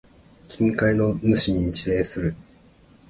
[0.49, 2.35] 近海の主に一礼する。